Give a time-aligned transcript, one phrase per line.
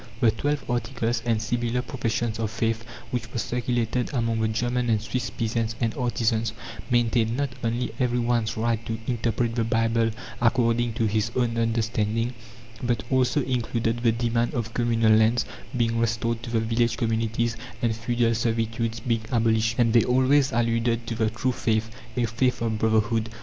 [0.19, 4.99] The "Twelve Articles" and similar professions of faith, which were circulated among the German and
[4.99, 6.53] Swiss peasants and artisans,
[6.89, 10.09] maintained not only every one's right to interpret the Bible
[10.41, 12.33] according to his own understanding,
[12.81, 15.45] but also included the demand of communal lands
[15.77, 21.05] being restored to the village communities and feudal servitudes being abolished, and they always alluded
[21.05, 23.29] to the "true" faith a faith of brotherhood.